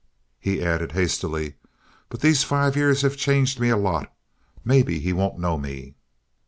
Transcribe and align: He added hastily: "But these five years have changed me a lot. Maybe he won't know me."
He 0.39 0.63
added 0.63 0.93
hastily: 0.93 1.57
"But 2.09 2.21
these 2.21 2.43
five 2.43 2.75
years 2.75 3.03
have 3.03 3.15
changed 3.17 3.59
me 3.59 3.69
a 3.69 3.77
lot. 3.77 4.11
Maybe 4.65 4.97
he 4.97 5.13
won't 5.13 5.37
know 5.37 5.59
me." 5.59 5.93